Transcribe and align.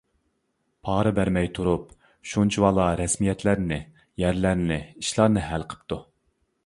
پارا 0.87 1.11
بەرمەي 1.17 1.49
تۇرۇپ 1.57 1.91
شۇنچىۋالا 2.31 2.87
رەسمىيەتلەرنى، 3.01 3.79
يەرلەرنى، 4.25 4.79
ئىشلارنى 5.03 5.45
ھەل 5.51 5.69
قىپتۇ. 5.75 6.01